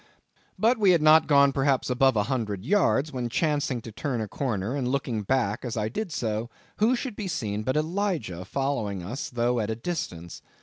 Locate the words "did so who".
5.89-6.95